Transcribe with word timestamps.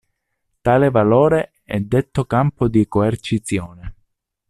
Tale 0.61 0.89
valore 0.89 1.51
è 1.63 1.79
detto 1.79 2.25
"campo 2.25 2.67
di 2.67 2.87
coercizione". 2.87 3.93